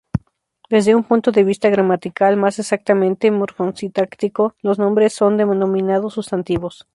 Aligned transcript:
Desde 0.67 0.95
un 0.95 1.03
punto 1.03 1.31
de 1.31 1.43
vista 1.43 1.69
gramatical, 1.69 2.35
más 2.35 2.57
exactamente 2.57 3.29
morfosintáctico, 3.29 4.55
los 4.63 4.79
nombres 4.79 5.13
son 5.13 5.37
denominados 5.37 6.15
sustantivos. 6.15 6.87